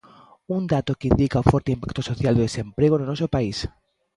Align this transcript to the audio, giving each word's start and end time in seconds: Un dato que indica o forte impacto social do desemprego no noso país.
Un 0.55 0.63
dato 0.73 0.97
que 0.99 1.09
indica 1.11 1.41
o 1.43 1.47
forte 1.51 1.73
impacto 1.75 2.01
social 2.09 2.33
do 2.35 2.45
desemprego 2.47 2.95
no 2.97 3.05
noso 3.11 3.27
país. 3.35 3.57